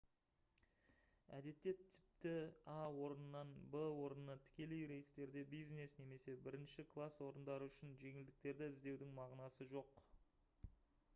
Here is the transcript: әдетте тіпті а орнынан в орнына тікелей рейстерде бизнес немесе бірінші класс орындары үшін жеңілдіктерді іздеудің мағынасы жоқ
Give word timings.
әдетте 1.39 1.71
тіпті 1.81 2.29
а 2.75 2.77
орнынан 3.01 3.51
в 3.75 3.81
орнына 4.05 4.35
тікелей 4.47 4.81
рейстерде 4.93 5.43
бизнес 5.51 5.93
немесе 5.99 6.35
бірінші 6.47 6.85
класс 6.95 7.21
орындары 7.27 7.67
үшін 7.73 7.93
жеңілдіктерді 8.05 8.71
іздеудің 8.77 9.13
мағынасы 9.21 9.69
жоқ 9.75 10.01